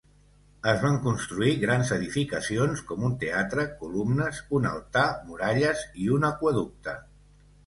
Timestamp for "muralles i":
5.29-6.11